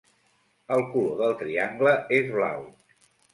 El 0.77 0.81
color 0.93 1.13
del 1.19 1.35
triangle 1.41 1.93
és 2.21 2.33
blau. 2.39 2.67